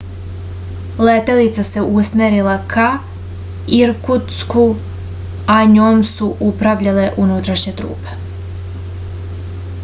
letelica 1.07 1.63
se 1.71 1.81
usmerila 1.97 2.55
ka 2.71 2.85
irkutsku 3.81 4.65
a 5.57 5.59
njom 5.75 6.03
su 6.15 6.31
upravljale 6.49 7.05
unutrašnje 7.27 7.77
trupe 7.83 8.19